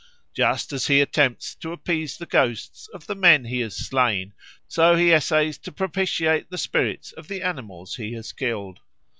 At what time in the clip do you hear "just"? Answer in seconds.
0.33-0.73